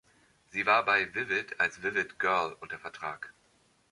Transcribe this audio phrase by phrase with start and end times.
[0.49, 3.35] Sie war bei Vivid als Vivid Girl unter Vertrag.